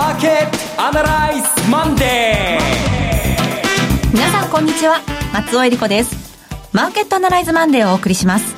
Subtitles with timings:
[0.00, 4.98] マーケットアナライズマンデー皆さんこんにちは
[5.34, 6.16] 松尾恵理子です
[6.72, 8.56] マーケットアナライズマンデーをお送りします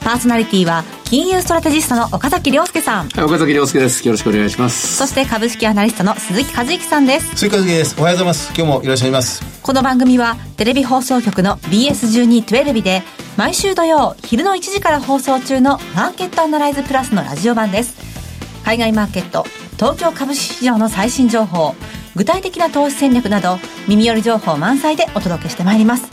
[0.00, 4.06] パーソナリティは金融ストラテジストの岡崎亮介さんはい、岡崎亮介です。
[4.06, 4.96] よろしくお願いします。
[4.98, 7.96] そして株式アナリストの鈴木和之さんです追加です。
[7.98, 8.48] おはようございます。
[8.48, 9.62] 今日もいらっしゃいます。
[9.62, 13.02] この番組はテレビ放送局の BS1212 で
[13.38, 17.96] 毎週土曜昼の1時から放送中のマーケットアナライズプラスのラジオ版です
[18.64, 21.74] 海外マーケット東京株式市場の最新情報
[22.14, 23.58] 具体的な投資戦略など
[23.88, 26.08] 耳寄り情報満載でお届けしてまいります。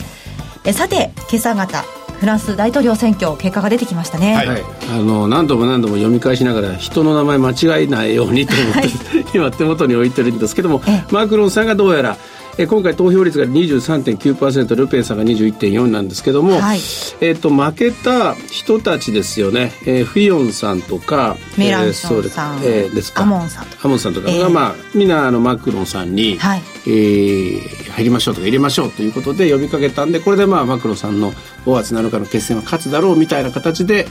[0.64, 1.82] えさて今朝方
[2.20, 4.48] フランス大統領選挙結果が出てきましたね、はい。
[4.48, 8.90] はい、あの何度も何度も読み返しながら人の名前間違えないようにと思って、はい。
[9.34, 11.12] 今手元に置いてるんですけどもええ。
[11.12, 12.16] マクロンさんがどうやら
[12.56, 16.80] え今回投票率が23.9%ルペンさんが21.4なんですけども、はい。
[17.20, 22.56] えっと負けた人たちですよね、えーフィヨンさんとかメランションさん。
[22.58, 22.68] えーそうです。
[22.68, 23.22] えーですか。
[23.22, 23.80] アモンさんとか。
[23.84, 24.26] アモンさんとか。
[24.28, 26.62] が、ええまあみんなあのマクロンさんに、はい。
[26.86, 31.32] えー入りましょうとか入れましょうということで呼びかけたんでこれでまあマクロンさんの
[31.64, 34.08] 5月7日の決戦は勝つだろうみたいな形で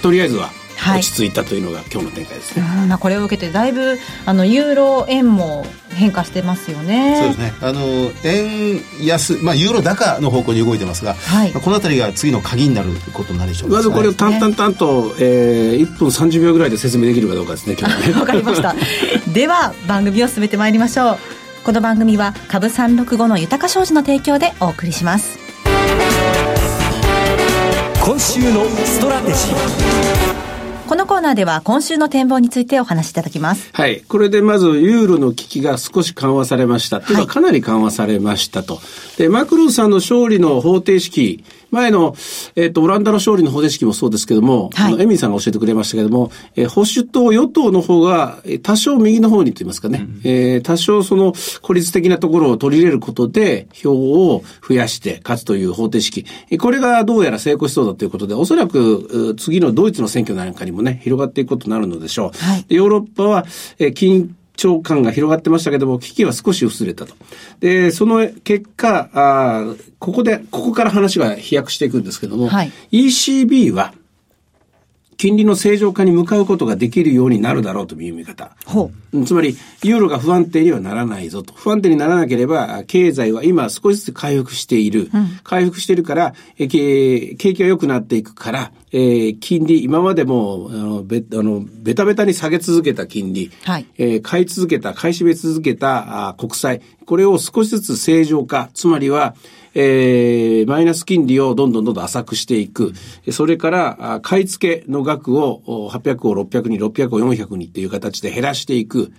[0.00, 2.64] とりあえずははい落ち着いたというのが今日の展開ですね。
[2.82, 7.16] うんまあ、これを受けてだいぶあのユーロ円も変化してますよね。
[7.18, 7.52] そうですね。
[7.60, 7.80] あの、
[8.24, 11.52] 円安、まあ、ユーロ高の方向に動いてますが、はい。
[11.52, 13.76] まあこのあたりが次の鍵になることになるでしょうか。
[13.76, 18.08] まずこれを淡々淡々と、えー、1分30秒ぐらいで説明できるかどうかですね今日は。
[18.08, 18.20] ね。
[18.20, 18.74] わかりました。
[19.32, 21.18] では番組を進めてまいりましょう。
[21.64, 25.38] この番組は株365の豊か商事の提供でお送りします。
[28.04, 30.35] 今週のストラテジー
[30.88, 34.02] このコーナーでは今週の展望についてお話しいただきますはい。
[34.02, 37.00] これでまず、ユーロの危機が少し緩和されました。
[37.00, 38.78] というか、かなり緩和されましたと。
[39.18, 42.14] で、マクロンさんの勝利の方程式、前の、
[42.54, 56.24] えっ、と、オランダの勝利の方程式もそうですけども、はいあのエミさんが教えてくれましたけども、えー保守党、与党の方が、えー多少右の方にと言いますかね、えー多少その孤立的なところを取り入れることで、票を増やして勝つという方程式。
[56.50, 62.44] えーこれがどうやら成功しそうだということで、おそらく、う次のドイツの選挙なんかにもね、広がっていくことになるのでしょう。
[62.44, 63.44] はいでヨーロッパは、
[63.78, 67.14] えー緊張感が広がってましたけども、危機は少し薄れたと。
[67.60, 73.92] で、その結果、あーここで、ここから話が飛躍していくんですけども、はい ECB は、
[75.16, 78.56] 金利の正常化に向かうことができるようになるだろうという見方。
[79.24, 81.54] つまり、ユーロが不安定にはならないぞと。
[81.54, 85.10] 不安定にならなければ、経済は今少しずつ回復している。
[85.42, 99.34] 回復しているから、景気が良くなっていくから、えー金利、今までも、あの、べ、あの、ベタベタに下げ続けた金利、はいえー買い続けた、買い占め続けたあ国債、これを少しずつ正常化、つまりは、
[99.78, 102.94] えーマイナス金利をどんどんどんどん浅くしていく。
[103.30, 109.12] それから、あ買い付けの額をお800を600に、600を400にっていう形で減らしていく。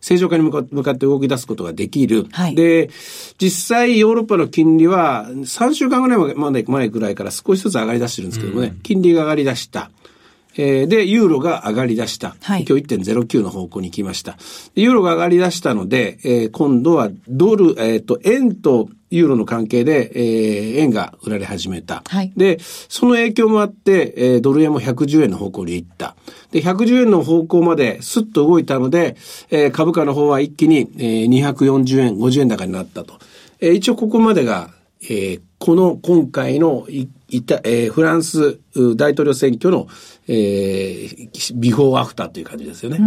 [0.00, 2.26] 正常化に向か向かって動き出すことができる。
[2.30, 2.88] はいで、
[3.38, 9.90] 実際ヨーロッパの金利は3週間ぐらいまで前ぐらいから少しずつ上がり出してるんですけどもね、金利が上がり出した。
[10.58, 12.36] えー、で、ユーロが上がり出した。
[12.42, 14.36] はい、今日1.09の方向に来ました。
[14.74, 22.02] ユーロが上がり出したので、えー、今度はドル、えっ、ー、と、円とユーロの関係で、えー、円が売られ始めた。
[22.06, 26.16] はい、で、その影響もあって、えー、ドル円も110円の方向に行った。
[26.50, 29.16] で、110円の方向まですっと動いたので、
[29.50, 33.14] えー、株価の方は一気に、えー、240円、50円高になったと。
[33.60, 34.70] えー、一応ここまでが、
[35.02, 36.86] えー、この今回の
[37.30, 38.58] イたえー、フランス
[38.96, 39.86] 大統領選挙の、
[40.28, 42.98] えー、ビフォーアフターという感じですよね。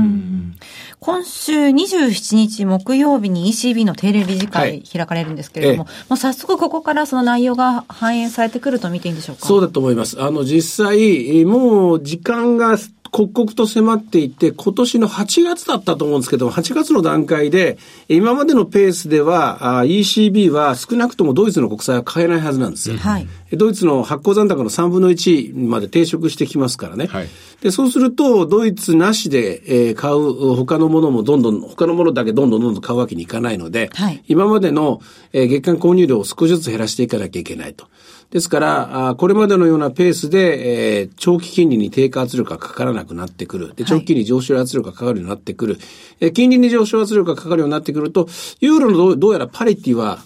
[0.99, 9.47] 今週27日木曜日に ECB の定例理事会開かれるんですけれども、はいええ、もう早速ここからその内容が反映されてくると見ていいんでしょうか？
[9.47, 10.21] そうだと思います。
[10.21, 12.77] あの実際、もう時間が
[13.11, 17.77] 刻々と迫っていて、今年の8月だったと思うんですけども、8月の段階で、
[18.07, 22.97] えー今までのペースでは、ECB は少なくともドイツの国債は買えないはずなんですよ。
[22.97, 27.07] はいえドイツの発行残高の3分の1まで抵触してきますからね。
[27.07, 27.27] はい
[27.61, 35.01] で、そうすると、ドイツなしで、えー買う他のものもどんどん、他のものだけどんどんどんどん買うわけにいかないので、はい今までの、
[35.33, 37.85] えー月間購入量を少しずつ減らしていかなきゃいけないと。
[38.31, 43.73] ですから、これまでのようなペースで、えー長期金利に低下圧力がかからなくなってくる。
[43.75, 45.77] で、長期金利上昇圧力がかかるようになってくる。
[46.21, 48.27] えー金利に上昇圧力がかかるようになってくると、
[48.61, 50.19] ユーロのどうどうやらパリティは、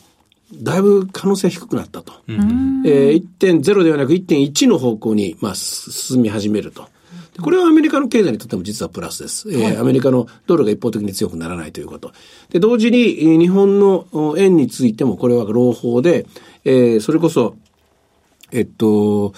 [0.54, 2.14] だいぶ可能性低くなったと。
[2.86, 6.84] えー1.0ではなく1.1の方向に、まあ、す進み始めると。
[7.36, 9.52] でこれはアメリカの経済にとっても実はプラスです。
[9.52, 12.12] えーアメリカのドルが一方的に強くならないということ。
[12.52, 16.28] で、同時に、えー日本のお円についてもこれは朗報で、
[16.64, 17.56] えーそれこそ、
[18.52, 19.34] えっと、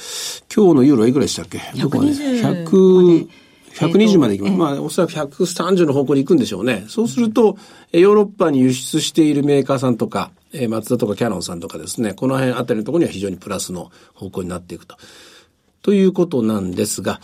[0.53, 1.61] 今日のユーロはいくらでしたっけ？
[1.81, 3.27] 僕はね120 100
[3.73, 4.73] 120まで行きます。
[4.75, 6.85] まあ、おそらく130の方向に行くんでしょうね。
[6.87, 7.57] そうすると、
[7.91, 14.97] えーヨーロッパに輸出しているメーカーさんとか、えーマツダとかキャノンさんとかですね、この辺あたりのところには非常にプラスの方向になっていくと。
[15.83, 17.21] ということなんですが、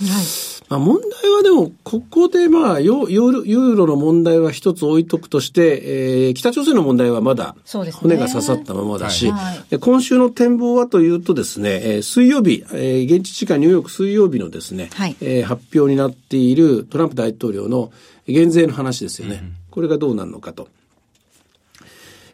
[0.73, 17.91] まあ問題はでも、ここでまあ、ヨヨーロユーロの問題は一つ置いとくとして、えー北朝鮮の問題はまだそうですね骨が刺さったままだし、はいで今週の展望はというとですね、えー水曜日、えー現地時間ニューヨーク水曜日のですね、はいえー発表になっているトランプ大統領の
[18.27, 19.43] 減税の話ですよね。
[19.69, 20.69] これがどうなるのかと。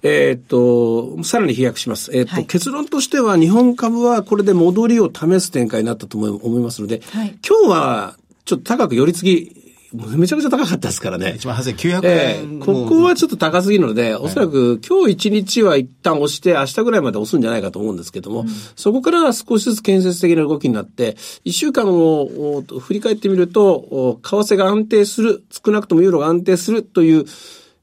[0.02, 2.12] えーっと、さらに飛躍します。
[2.16, 8.16] えーっと、はい結論としては日本株はこれで戻りを試す展開になったと思い思いますので、はい今日は
[8.50, 9.56] ちょっと高く寄り継ぎ、
[9.94, 11.36] めちゃくちゃ高かったですからね。
[11.38, 12.60] 1万8900ええ円。
[12.60, 27.26] ここはちょっと高すぎるので、おそらく今日一日は一旦押して、明日ぐらいまで押すんじゃないかと思うんですけども、そこから少しずつ建設的な動きになって、一週間をお振り返ってみると、お為替が安定する、少なくともユーロが安定するという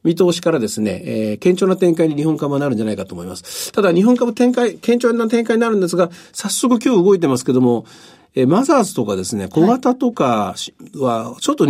[0.02, 3.72] 見通しからですね、えー堅調な展開に日本株はなるんじゃないかと思います。
[3.72, 7.84] ただ日本株展開、堅調な展開になるんですが、早速今日動いてますけども、
[8.36, 11.66] えーマザーズとかですね、小型とかしは、ちょっと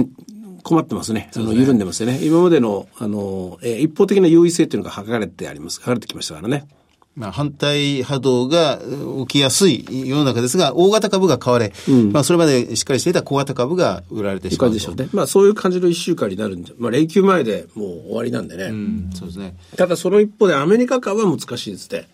[0.64, 1.30] 困ってますね。
[1.36, 2.18] あの、緩んでますよね。
[2.22, 5.80] 今までの、あの、えー一方的な優位性っていうのが剥がれてあります。
[5.80, 6.66] 剥がれてきましたからね。
[7.14, 8.78] まあ、反対波動が
[9.26, 11.72] 起きやすい世の中ですが、大型株が買われ、
[12.12, 14.64] まあ、それまでしっかりしていた小型株が売られてしまうと。
[14.66, 15.08] 感じでしょうね。
[15.14, 18.64] まあ、そういう感じの一週間になるんで、まあ、連休前でもう終わりなんでね。
[18.64, 19.56] うん、そうですね。
[19.78, 22.06] ただ、その一方でアメリカ株は難しいですね。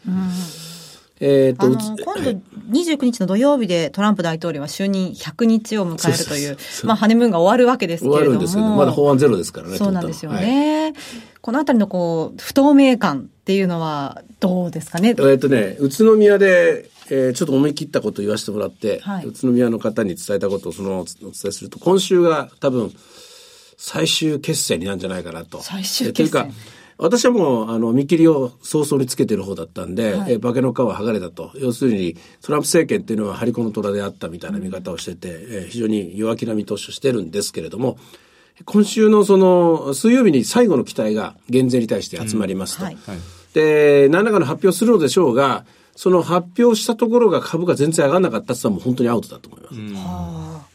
[1.25, 2.31] えっ、と、今度
[2.73, 8.37] 29日の土曜日でトランプ大統領は就任100日を迎えるという、まあ、ハネムーンが終わるわけですけ終れども。
[8.37, 9.77] わるんですけど、まだ法案ゼロですからね。
[9.77, 10.95] そうなんですよね。
[11.41, 15.15] このあたりのこう、不透明感っていうのはどうですかね？
[15.15, 22.93] はいえっ、とね、宇都宮で、えーちょっと思い切ったことを言わせてもらって、はい宇都宮の方に伝えたことをそのお伝えすると、今週が多分、
[23.77, 25.63] 最終決戦になるんじゃないかなと。
[25.63, 26.49] 最終決戦えというか、
[27.03, 31.51] 私はもう、あの、見切りを早々につけてる方だったんで、はいえー化けの皮は剥がれたと。
[31.57, 37.99] 要するに、トランプ政権っていうのは張り子の虎であったみたいな見方をしてて、えー非常に弱気な見通しをしてるんですけれども、
[38.65, 42.85] 今週のその、水曜日に最後の期待が減税に対して集まりますと。
[42.85, 42.97] はい
[43.53, 50.72] で、何らかの発表するのでしょうが、その発表したところが株が全然上がらなかったって言ったらもう本当にアウトだと思います。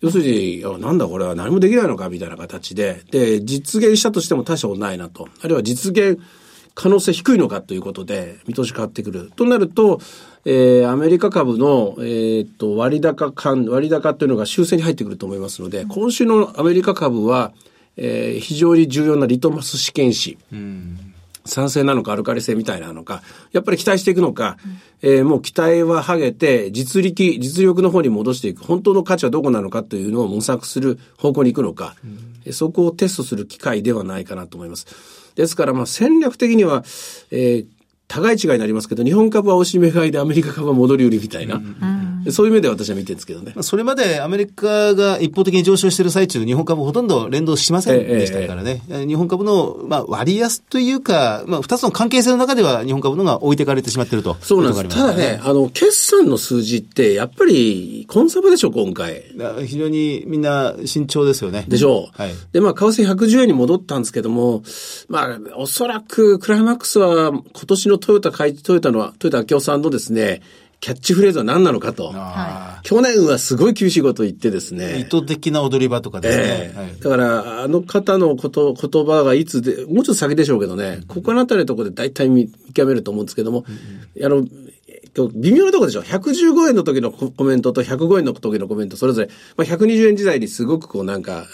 [0.00, 5.28] 要するに、なんだこれは何もできないのかみたいな形で、で、実現したとしても大したことないなと。
[5.42, 6.20] あるいは実現
[6.74, 9.32] 可能性低いのかということで、見通し変わってくる。
[9.34, 9.98] となると、
[10.44, 17.52] えー、アメリカ株の、えーっと、割高感、割高というのが修正に入ってくると思いますので、今週のアメリカ株は、
[17.96, 20.36] えー非常に重要なリトマス試験紙。
[21.46, 23.22] 酸性なのかアルカリ性みたいなのか、
[23.52, 24.56] やっぱり期待していくのか、
[25.02, 31.94] えーもう期待は剥げて、実力、実力の方に戻していく、本当の価値はどこなのかというのを模索する方向に行くのか、
[32.44, 34.86] えーそこをテストする機会ではないかなと思います。
[35.34, 36.84] ですから、まあ戦略的には、
[37.30, 37.66] えー
[38.08, 41.60] 互い違いになりますけど、日本株は押し目買いでアメリカ株は戻り売りみたいな、
[42.32, 43.60] そういう目で私は見てるんですけどねま。
[43.60, 48.82] あそれまでアメリカが一方的に上昇している最中、日本株ほとんど連動しませんでしたからね。
[48.88, 54.36] 日本株の、まあ、割安というか、まあ、二つの関係性の中では日本株の方が置いてかれてしまっていると。
[54.40, 54.96] そうなんです。
[54.96, 59.22] ただね、あの、決算の数字って、やっぱり、コンサバでしょ、今回。
[59.66, 61.64] 非常にみんな慎重ですよね。
[61.68, 62.22] でしょう。
[62.22, 62.34] はい。
[62.52, 64.62] で、まあ、為替110円に戻ったんですけども、
[65.08, 70.42] まあ、おそらく、クライマックスは、今年のトヨタ会、トヨタの、トヨタ明夫さんのですね、
[70.80, 72.12] キャッチフレーズは何なのかと。
[72.14, 75.00] あ去年はすごい厳しいことを言ってですあね。
[75.00, 76.44] 意図的な踊り場とかですね。
[76.44, 83.64] ええはいだから、あの方のこと、言葉がいつで、もうちょっと先でしょうけどね、ここのあたりのところで大体見見極めると思うんですけども、
[84.22, 84.46] あの、
[85.16, 91.46] えっと微妙なところでしょ ?115 円の時のココメントと105円の時のコメント、それぞれ、まあ、120円時代にすごくこうなんか、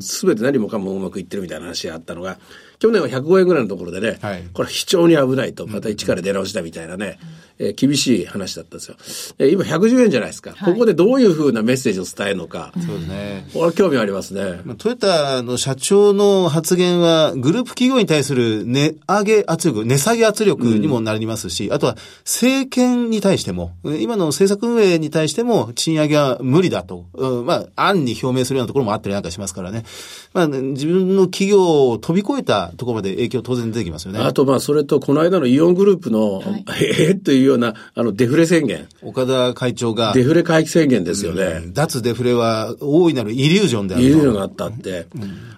[0.00, 2.38] すべて何もかもうまくいってるみたいな話があったのが、
[2.80, 7.18] 去年は105円ぐらいのところでね、はいこれ非常に危ないと、また一から出直したみたいなね、
[7.58, 8.96] えー厳しい話だったんですよ。
[9.38, 10.54] えー今110円じゃないですか。
[10.64, 13.46] ここでどういうふうなメッセージを伝えるのか、そうですね。
[13.52, 14.62] これは興味ありますね。
[14.64, 29.84] まあトヨタの社長の発言は、グループ企業に対する値上げ圧力、値下げ圧力にもなりますし、あとは政権に対しても、今の政策運営に対しても賃上げは無理だと、うんまあ、案に表明するようなところもあったりなんかしますからね。
[30.32, 34.20] まあ、自分の企業を飛び越えたところまで影響当然出てきますよね。
[34.20, 36.42] あと、まあ、それと、この間のイオングループの、
[36.80, 38.86] ええというような、あの、デフレ宣言。
[39.02, 41.62] 岡田会長が、デフレ回帰宣言ですよね。
[41.72, 44.10] 脱デフレは大いなるイリュージョンであると。
[44.10, 45.06] いるのがあったって。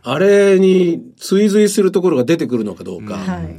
[0.03, 3.15] あれに追随するところが出てくるのかどうか。
[3.15, 3.59] はい。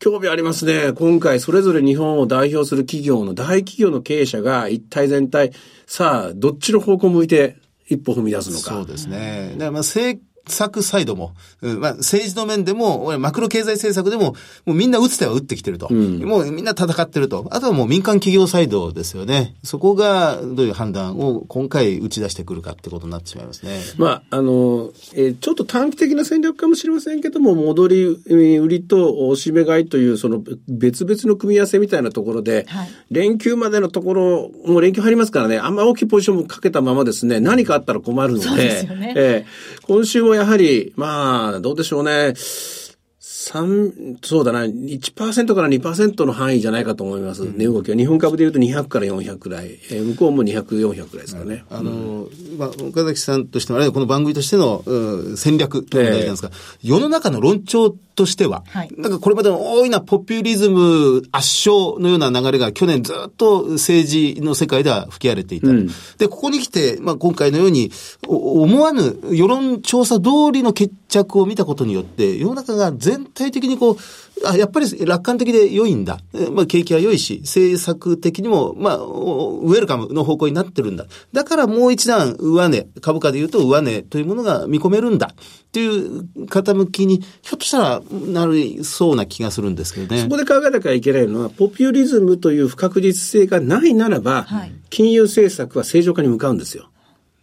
[0.00, 0.92] 興味ありますね。
[0.94, 5.52] 今回、それぞれ日本を代表する企業の大企業の経営者が一体全体、
[5.86, 8.70] さあ、どっちの方向向いて一歩踏み出すのか。
[8.76, 9.50] そうですね。
[9.52, 10.18] だからまあ政
[10.50, 14.34] 策サイドも、うんまあ、政治の面でも、俺マクロ経済政策でも、
[14.66, 15.92] もうみんな打つ手は打ってきてると。
[15.92, 17.46] もうみんな戦ってると。
[17.50, 19.54] あとはもう民間企業サイドですよね。
[19.62, 23.80] そこがどういう判断を今回打ち出してくるかってことになってしまいますね。
[23.96, 42.34] まあ、あの、えーちょっと短期的な戦略かもしれませんけども、戻りえー売りとおしめ買いという、その別々の組み合わせみたいなところで、はい連休までのところ、もう連休入りますからね、あんま大きいポジションもかけたままですね、何かあったら困るので、ですよねえー今週もやはり、まあ、どうでしょうね、
[43.40, 47.42] 三そうだな、1%から2%の範囲じゃないかと思います。
[47.56, 47.96] 値動きは。
[47.96, 49.78] 日本株で言うと200から400くらい。
[49.90, 51.64] えー向こうも200、400くらいですかね。
[51.70, 52.28] あの、
[52.58, 56.50] まあ、岡崎さんとしても、あるいはこの番組としての、うん戦略というのが大事なんですが、
[56.82, 65.68] 世の中の論調としては、はいなんかこれまでの大いなポピュリズム圧勝のような流れが去年ずっと政治の世界では吹き荒れていた。
[66.18, 67.90] で、ここに来て、まあ、今回のように、
[68.28, 73.96] お思わぬ世論調査通りの決着を見たことによって、世の中が全体的にこう、
[74.44, 76.18] あ、やっぱり楽観的で良いんだ。
[76.34, 81.06] えまあ、景気は良いし、政策的にも、まあ、おウェルカムの方向になってるんだ。
[81.32, 85.34] だからもう一段上値、株価で言うと上値というものが見込めるんだ。
[85.34, 90.28] っていう傾きに、ひょっとしたらなりそうな気がするんですけどねそ。
[90.28, 96.90] こで考えなきゃいけないのは、ポピュリズムという不確実性がないならば、はい金融政策は正常化に向かうんですよ。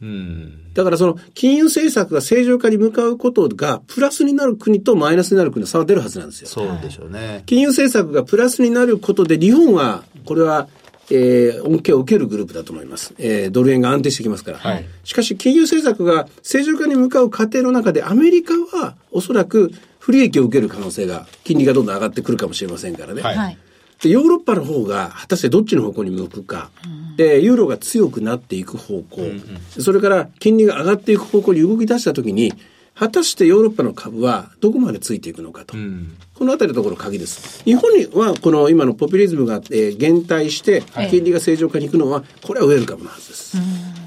[0.02, 0.74] うん。
[0.74, 6.48] だからその金融政策が正常化に向かうことがプラスになる国とマイナスになる国の差は出るはずなんですよ。
[6.48, 7.44] そうでしょうね。
[7.46, 10.68] 金融政策がプラスになることで日本は、これは、
[11.10, 13.14] えー、恩恵を受けるグループだと思います。
[13.18, 14.60] えー、ドル円が安定してきますから。
[14.60, 23.22] はいしかし、金融政策が正常化に向かう過程の中で、アメリカはおそらく不利益を受ける可能性が、金利がどんどん上がってくるかもしれませんからね。
[23.22, 23.58] はいはい。
[24.02, 26.70] で、ヨーロッパの方が果たしてどっちの方向に向くか。
[27.18, 29.22] で、ユーロが強くなっていく方向。
[29.80, 32.54] それから金利が上がっていく方向に動き出したときに、
[32.98, 35.76] 果たしてヨーロッパの株はどこまでついていくのかと。
[36.34, 37.64] このあたりのところ鍵です。
[37.64, 43.58] 日本にはこの今のポピュリズムが、えー減退して、金利が正常化に行くのは、これはウェルカムなはずです。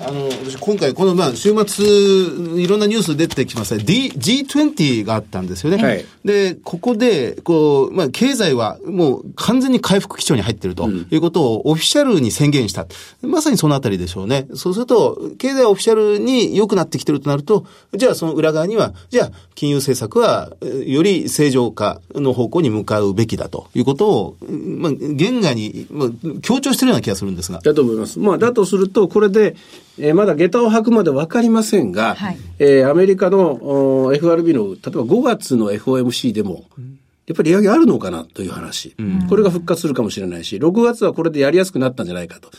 [0.01, 5.83] あの、私今回このまあ週末、いろんなニュース出てきました D、G20 があったんですよね。
[5.83, 12.87] はいで、ここで、こう、まあ経済はもう完全に回復基調に入ってるということをオフィシャルに宣言した。
[13.23, 14.47] まさにそのあたりでしょうね。
[14.55, 18.80] そうすると、経済はオフィシャルに良くなってきてるとなると、じゃあその裏側には、
[19.11, 26.09] じゃあ金融政策はえーより正常化の方向に向かうべきだということを、うんまあ、原画に、まあ、
[26.43, 27.61] 強調してるような気がするんですが。
[27.61, 28.19] だと思います。
[28.19, 29.57] まあ、だとすると、これで、
[29.99, 36.65] えーまだ下駄を履くまで分かりませんが、はいえーアメリカのお FRB の、例えば5月の FOMC でも、
[37.27, 38.97] やっぱり利上げあるのかなという話、
[39.29, 42.51] これが復活するかもしれないし、6月はこれでやりやすくなったんじゃないかと。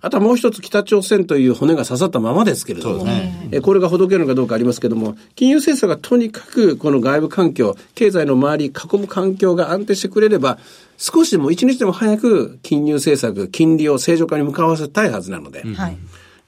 [0.00, 10.58] あとはもう一つ北朝鮮という骨が刺さったままですけれども、ねえーこれがほどけるのかどうかありますけれども、金融政策がとにかくこの外部環境、経済の周り、囲む環境が安定してくれれば、
[10.98, 15.96] 少しでも一日でも早く金融政策、金利を正常化に向かわせたいはずなので、はい。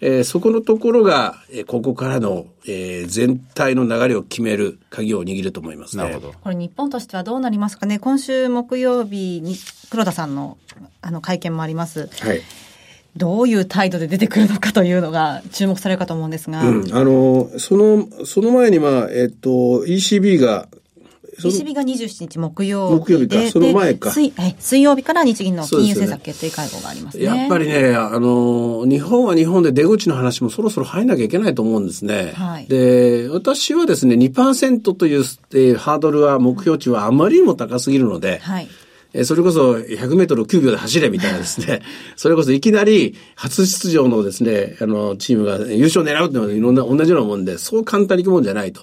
[0.01, 6.05] えーそこのところが、えーここからの、えー全体の流れを決める鍵を握ると思いますね。
[6.05, 6.35] なるほど。
[6.41, 7.99] これ日本としてはどうなりますかね。
[7.99, 9.57] 今週木曜日に
[9.91, 10.57] 黒田さんの
[11.03, 12.09] あの会見もあります。
[12.21, 12.43] はい。
[13.19, 19.51] どういう態度で出てくるのかというのが注目されるかと思うんですが、うん、あの、その、その前に、まあ、えっと、
[19.85, 20.69] ECB が、
[21.39, 27.25] ECB が27日木曜日で木曜日かその前かで水はい水曜日から日銀の金融政策決定会合がありますね。
[27.25, 32.33] やっぱりね、あの、日本は日本で出口の話もそろそろ入んなきゃいけないと思うんですね。
[32.35, 38.69] はいで、私はですね、2%という、えーハードルは、目標値はあまりにも高すぎるので、はい。
[39.19, 41.83] えーそれこそ100メートルを9秒で走れみたいなですね、
[42.17, 48.83] それこそいきなり初出場のですね、あの、チームが優勝を狙うっていうのはいろんな、同じようなもんで、そう簡単にいくもんじゃないと。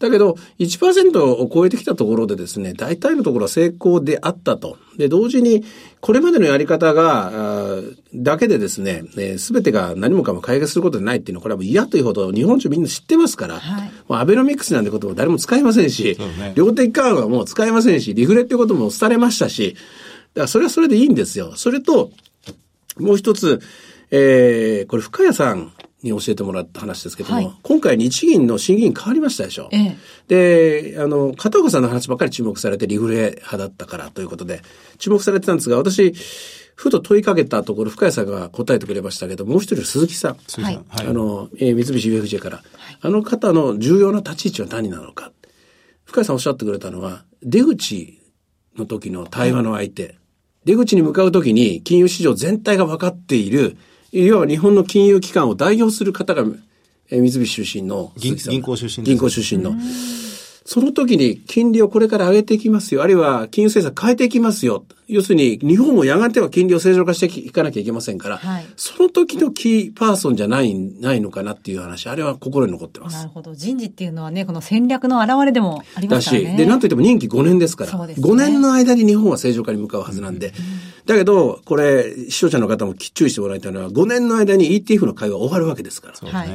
[0.00, 4.76] だけど、1%を超えてきたところでですね、大体のところは成功であったと。
[4.98, 5.64] で、同時に、
[6.00, 7.80] これまでのやり方が、
[8.14, 9.04] だけでですね、
[9.38, 19.74] すべてが何もかも解決することでないっていうのは、これはもう嫌というほど日本中みんな知ってますから、はいもうアベノミクスなんてことも誰も使いませんし、ね量的緩和はもう使えませんし、リフレっていうことも廃れましたし、
[20.34, 21.54] だからそれはそれでいいんですよ。
[21.56, 22.10] それと、
[22.98, 23.60] もう一つ、
[24.10, 25.72] えー、これ深谷さん
[26.02, 27.52] に教えてもらった話ですけども、はい。
[27.62, 29.68] 今回日銀の審議員変わりましたでしょ？
[29.72, 29.96] え
[30.28, 34.62] で、あの、片岡さんの話ばっかり注目されてリフレ派だったからということで、
[34.98, 36.14] 注目されてたんですが、私、
[36.74, 40.36] ふと問いかけたところ、深谷さんが答えてくれましたけど、もう一人鈴木さん。
[40.46, 40.84] 鈴木さん。
[40.88, 41.06] はい。
[41.06, 42.62] あの、えー三菱 UFJ から、
[43.00, 45.32] あの方の重要な立ち位置は何なのか。
[46.04, 48.20] 深谷さんおっしゃってくれたのは、出口
[48.76, 50.16] の時の対話の相手、
[50.66, 53.76] 出口に向かう時に金融市場全体が分かっている、
[54.12, 56.44] いわば日本の金融機関を代表する方が
[57.10, 59.74] えー三菱出身の銀銀行出身です銀行出身の。
[60.66, 63.02] その時に金利をこれから上げていきますよ。
[63.04, 64.84] あるいは金融政策変えていきますよ。
[65.06, 73.16] 要するに日本もやがては金利を正常化していかなきゃいけませんから、はいその時のキーパーソンじゃない、ないのかなっていう話、あれは心に残ってます。
[73.16, 73.54] なるほど。
[73.54, 76.56] 人事っていうのはね、この戦略の表れでもありまだし、すからね。
[76.56, 80.52] で、なんといっても任期5年ですから、そうですね5年の間に日本は正常化に向かうはずなんで、
[81.06, 86.28] だけど、これ、視聴者の方も注意してもらいたいのは、5年の間に ETF の会話終わるわけですから。
[86.28, 86.48] はい。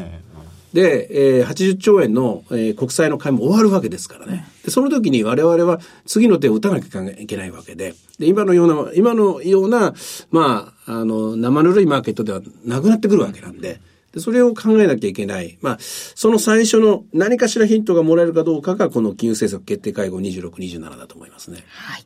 [0.73, 4.45] で、えー80兆円の、えー国債の買いも終わるわけですからね。
[4.63, 9.93] で、その時に我々は次の手を打たなきゃいけないわけで、で、今のような、今のような、
[10.29, 13.81] まあ、あの、生ぬるいマーケットではなくなってくるわけなんで、
[14.13, 15.57] で、それを考えなきゃいけない。
[15.61, 21.63] まあ、その最初の何かしらヒントがもらえるかどうかが、この金融政策決定会合26、27だと思いますね。
[21.69, 22.05] はい。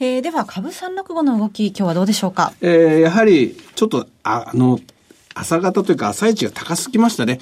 [0.00, 2.52] えー、では、株365の動き、今日はどうでしょうか？
[2.62, 4.80] えーやはり、ちょっと、ああの、
[5.34, 7.38] 朝方というか朝一が高すぎましたね。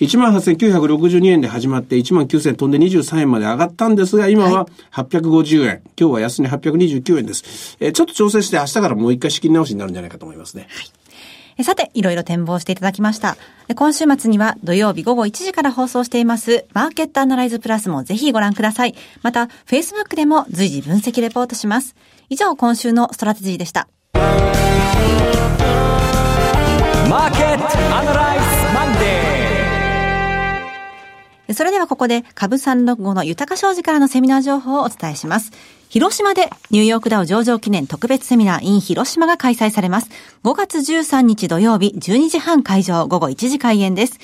[0.00, 5.82] 18,962円で始まって19,000飛んで23円まで上がったんですが、今は850円。
[5.98, 7.76] 今日は安値829円です。
[7.80, 10.68] えーちょっと調整して明日からもう一回仕切り直しになるんじゃないかと思いますね。
[11.58, 13.36] えさて、いろいろ展望していただきました。
[13.68, 18.94] で今週末には土曜日午後1時から放送しています、マーケットアナライズプラスもぜひご覧ください。
[19.22, 21.94] また、Facebook でも随時分析レポートします。
[22.30, 23.88] 以上、今週のストラテジーでした。
[24.14, 28.49] マーケットアナライズ
[31.54, 35.52] それではここで株365の豊か商事からのセミナー情報をお伝えします。
[35.88, 40.10] 広島でニューヨークダウ上場記念特別セミナー in 広島が開催されます。
[40.44, 44.18] 5月13日土曜日12時半会場午後1時開演です。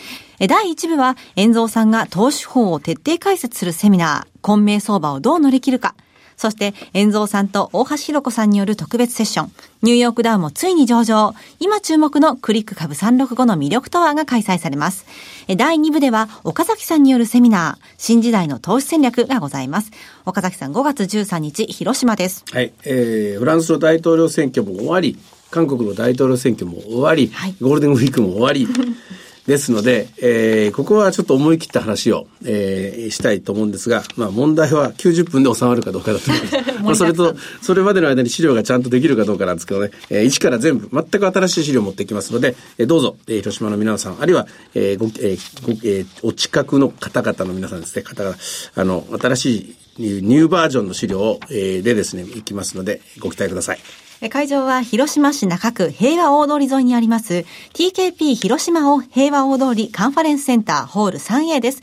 [0.47, 5.97] 第1部は、遠蔵さんが投資法を徹底解説するセミナー、混迷相場をどう乗り切るか。
[6.37, 9.53] そして、遠蔵さんと大橋弘子さんによる特別セッション。
[9.83, 11.35] ニューヨークダウもついに上場。
[11.61, 15.07] 今注目のクリック株365の魅力とはが開催されます。
[15.49, 19.91] え第2部では、岡崎さんによるセミナー、新時代の投資戦略がございます。
[20.25, 22.45] 岡崎さん5月13日、広島です。
[22.53, 22.73] はい。
[22.85, 25.19] えー、フランスの大統領選挙も終わり、
[25.51, 28.69] 韓国の大統領選挙も終わり、はいゴールデンウィークも終わり、
[29.47, 36.57] ですので、えー、ここはちょっと思い切った話を、えー、したいと思うんですが、まあ問題は90分で収まるかどうかだと思います。
[36.83, 48.37] まあそれと、それまでの間に資料がちゃんとできるかどうかなんですけどね、えー、一から全部、全く新しい資料を持ってきますので、えー、どうぞ、えー、広島の皆さん、あるいは、えー、ご、えーごえーお近くの方々の皆さんですね、方々、
[48.75, 54.06] あの、新しいニューバージョンの資料を、えーでですね、いきますので、ご期待ください。
[54.31, 61.83] 会場は広島市中区平和大通り沿いにあります TKP 広島を平和大通りカンファレンスセンターホール 3A です。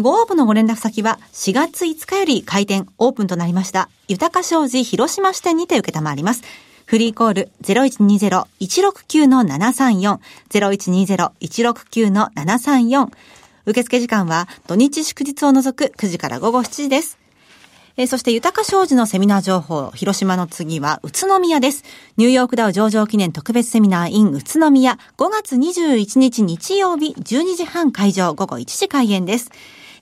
[0.00, 6.42] ご応募のご連絡先は4月5日より開店オープンとなりました豊か商事広島支店にて受けたまわります。
[6.86, 10.18] フリーコール0120-169-734
[10.50, 13.08] 0120-169-734
[13.66, 17.25] 受付時間は土日祝日を除く9時から午後7時です。
[17.98, 21.82] えーそして、豊か商事のセミナー情報、広島の次は宇都宮です。
[22.18, 29.50] ニューヨークダウ上場記念特別セミナー in 宇都宮、5月21日日曜日12時半会場午後1時開演です。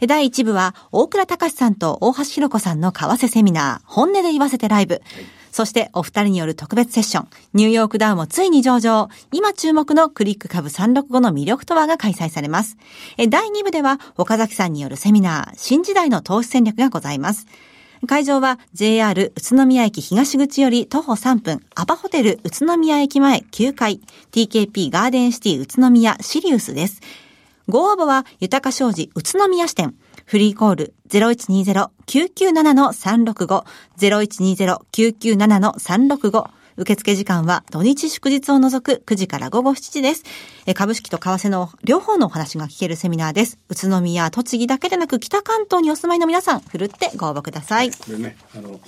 [0.09, 5.01] 第1部は、大倉隆さんと大橋弘子さんの為替セミナー、本音で言わせてライブ。
[5.53, 12.77] そして、お二人による特別セッション、ニューヨークダウもついに上場、今注目のクリック株365の魅力とはが開催されます。
[13.29, 17.47] 第2部では、岡崎さんによるセミナー、新時代の投資戦略がございます。
[18.07, 24.01] 会場は JR 宇都宮駅東口より徒歩3分、アパホテル宇都宮駅前9階、
[24.33, 27.01] TKP ガーデンシティ宇都宮シリウスです。
[27.69, 29.95] ご応募は豊か商事宇都宮支店。
[30.27, 33.65] フリーコール0120-997-365、
[33.99, 36.49] 0120-997-365。
[36.77, 40.25] 受付時間は土日祝日を除く9時から午後7時です。
[40.67, 43.59] え株式と為替の両方のお話が聞けるセミナーです。
[43.69, 47.91] 宇都宮、栃木だけでなく北関東にお住まいの皆さん、ふるってご応募ください。
[47.91, 48.81] これね、あの、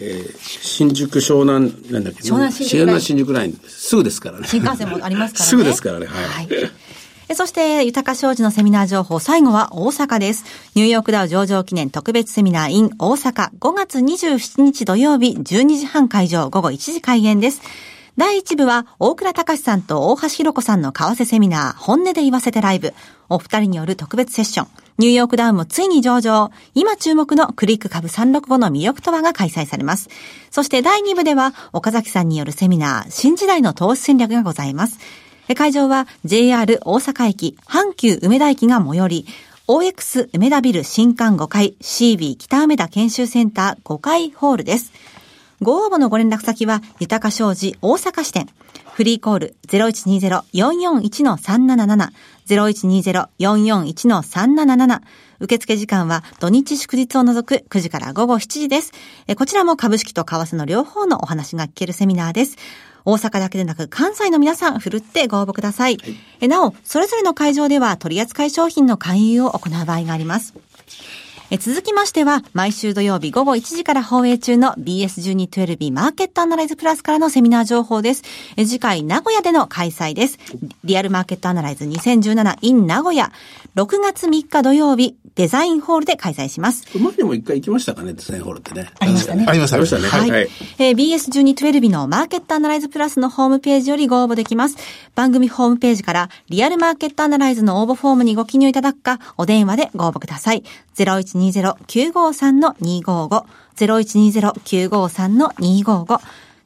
[0.00, 4.48] えー新宿湘南、なんだっけ、湘南新宿ライン湘南新宿ライン、すぐですからね。
[4.48, 5.48] 新幹線もありますからね。
[5.50, 6.48] すぐですからね、はい。
[6.50, 6.70] え
[7.32, 10.44] そして、豊か商事のセミナー情報、最後は大阪です。
[10.74, 17.62] ニューヨークダウ上場記念特別セミナー in 大阪、5月27日土曜日、12時半会場、午後1時開演です。
[18.16, 22.92] 第1部は、大倉隆さんと大橋弘子さんの為替セミナー、本音で言わせてライブ。
[23.28, 24.68] お二人による特別セッション。
[24.98, 26.52] ニューヨークダウンもついに上場。
[26.74, 30.08] 今注目のクリック株365の魅力とはが開催されます。
[30.52, 35.00] そして第2部では、岡崎さんによるセミナー、新時代の投資戦略がございます。
[35.52, 39.26] 会場は JR 大阪駅、阪急梅田駅が最寄り、
[39.68, 44.90] OX 梅田ビル新館5階 CB 北梅田研修センター5階ホールです。
[45.60, 48.48] ご応募のご連絡先は、豊か商事大阪支店。
[48.94, 52.08] フリーコール0120-441-377、
[52.46, 55.00] 0120-441-377、
[55.40, 58.92] 受付時間は土日祝日を除く9時から午後7時です。
[59.36, 62.56] こちらも株式と為替の両方のお話が聞けるセミナーです。
[63.04, 65.98] 大阪だけでなく関西の皆さん、ふるってご応募ください。
[65.98, 66.04] は
[66.40, 70.54] い、なお、それぞれの会場では取扱い商品の勧誘を行う場合があります。
[71.50, 78.22] え続きましては、毎週土曜日午後1時から放映中の BS1212 マーケットアナライズプラスからのセミナー情報です。
[78.56, 80.38] え次回、名古屋での開催です。
[80.84, 83.30] リアルマーケットアナライズ 2017in 名古屋。
[83.76, 86.86] 6月3日土曜日、デザインホールで開催します。
[86.96, 88.88] 前にも一回行きましたかね、デザインホールってね。
[89.00, 89.44] ありましたね。
[89.46, 89.84] ありました、ね。
[90.08, 90.30] はい。
[90.30, 94.76] はい、えー、BS1212 のマーケットアナライズプラスのホームページよりご応募できます。
[95.14, 100.62] 番組ホームページからリアルマーケットアナライズの応募フォームにご記入いただくか、お電話でご応募ください。
[101.52, 103.44] 0120-953-255。
[103.76, 106.20] 0120-953-255。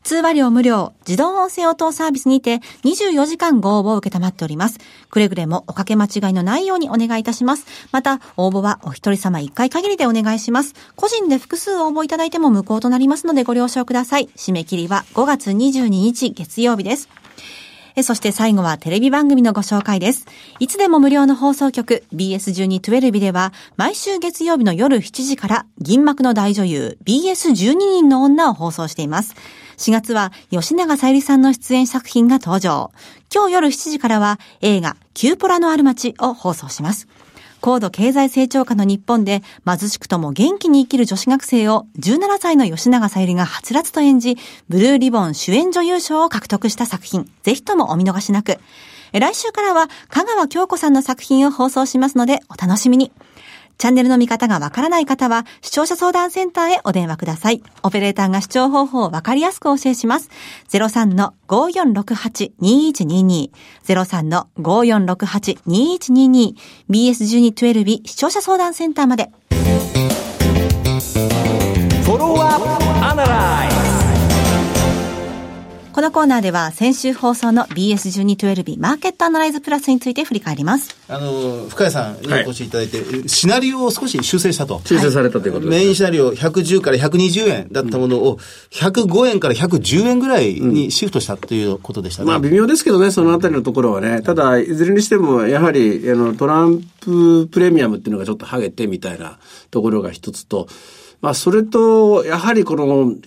[0.04, 4.78] 通話料無料、自動音声応答サービスにて24時間ご応募を受けたまっております。
[5.10, 7.66] くれぐれもおかけ間違いのないようにお願いいたします。
[7.92, 10.74] また、応募はお一人様一回限りでお願いします。
[10.96, 14.30] 個人で複数応募いただいても無効となりますのでご了承ください。
[14.34, 17.10] 締め切りは5月22日月曜日です。
[18.02, 20.26] そして最後はテレビ番組のご紹介です。
[20.58, 29.34] いつでも無料の放送局 BS1212 では毎週月曜日の夜7時から銀幕の大女優 BS12 人の女を放送しています。
[29.78, 32.90] 4月は吉永さゆりさんの出演作品が登場。
[33.34, 37.08] 今日夜7時からは映画キューポラのある街を放送します。
[37.60, 44.36] 高度経済成長下の日本で貧しくとも元気に生きる女子学生を17歳の吉永さゆりがはつらつと演じ、
[44.68, 47.30] ブルーリボン主演女優賞を獲得した作品。
[47.42, 48.58] ぜひともお見逃しなく。
[49.12, 53.10] 来週からは香川京子さんの作品を放送しますのでお楽しみに。
[53.78, 57.62] チャンネルの見方がわからない方は、視聴者相談センターへお電話ください。
[57.84, 60.30] オペレーターが視聴方法をわかりやすくお教えします。
[60.70, 63.50] 03-5468-2122。
[63.86, 66.56] 03-5468-2122。
[66.90, 69.30] BS1212 視聴者相談センターまで。
[72.02, 73.77] フォロワーアップアナライ
[75.98, 80.96] このコーナーでは先週放送の BS1212 マーケットアナライズプラスについて振り返ります。
[81.08, 84.80] あの、深谷さんにお越しいただいて、はい、シナリオを少し修正したと。
[84.84, 88.38] 修正されたということです、ね、メインシナリオ110から120円だったものを、
[88.70, 92.26] 105円から110円ぐらいにシフトしたということでしたね。
[92.26, 94.22] うん、まあ微妙ですけどね、そのあたりのところはね。
[94.22, 99.40] ただ、いずれにしても、やはり、あの、トランププレミアムっていうのがちょっとハゲてみたいな
[99.72, 100.68] ところが一つと、
[101.20, 102.86] まあ、それと、やはりこの、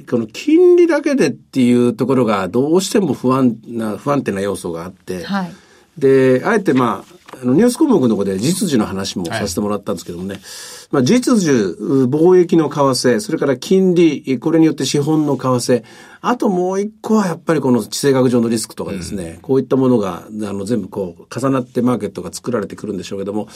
[0.09, 5.53] この金利だけでっていうところがどうしても不安な、不安定な要素があって、はい、
[5.97, 10.43] で、あえてまあ、あの、ニュース項目のところで実需の話もさせてもらったんですけどもね、はい、
[10.91, 15.83] まあ、実需、貿易の為替、それから金利、これによって資本の為替、
[16.23, 23.47] あともう一個はやっぱりこの地政学上のリスクとかですね、うん、こういったものが、あの、全部こう、重なってマーケットが作られてくるんでしょうけども、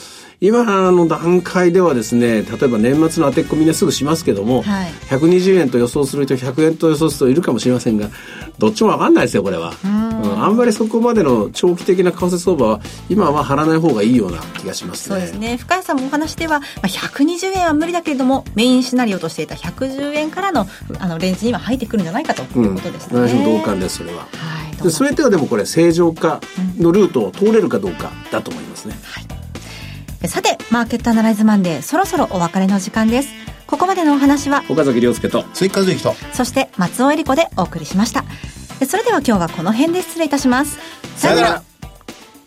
[0.42, 8.10] 今の段階ではですね、例えば年末の当てっこみんなすぐしますけども、はい、120円と予想する人、100円と予想する人いるかもしれませんが、
[8.58, 9.74] どっちもわかんないですよ、これは。
[9.84, 15.16] うん、あんまりそこまでの長期的な為替相場は、今は張らない方がいいような気がしますね。
[15.16, 15.58] そうですね。
[15.58, 20.68] 深谷さんもお話では、まあ、120円は無理だけれども、メインシナリオとしていた110円からの
[21.00, 23.20] あのレンジには入ってくるんじゃないかということですね。
[23.20, 24.28] うん同感ですそれは、は
[24.80, 26.42] い、で全てはでもこれ正常化
[26.78, 33.30] のルートを通れるかどうかだと思いますね、はい、さてマーケットアナライズマンデーそろそろお別れの時間です。
[33.68, 36.14] ここまでのお話は岡崎亮介と追加随と。
[36.34, 38.24] そして松尾恵里子でお送りしました。
[38.86, 40.78] それでは今日はこの辺で失礼いたします。
[41.16, 41.64] さよなら